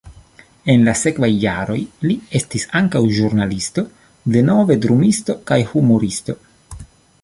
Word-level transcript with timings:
En 0.73 0.85
la 0.87 0.95
sekvaj 1.01 1.29
jaroj 1.43 1.77
li 2.07 2.15
estis 2.41 2.67
ankaŭ 2.81 3.03
ĵurnalisto, 3.19 3.85
denove 4.37 4.83
drumisto 4.87 5.41
kaj 5.53 5.63
humuristo. 5.75 6.43